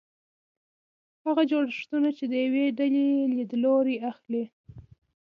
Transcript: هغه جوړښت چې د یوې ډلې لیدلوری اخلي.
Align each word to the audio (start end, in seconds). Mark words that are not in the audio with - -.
هغه 1.25 1.41
جوړښت 1.51 1.91
چې 2.17 2.25
د 2.31 2.33
یوې 2.45 2.65
ډلې 2.79 3.05
لیدلوری 3.35 3.95
اخلي. 4.11 4.43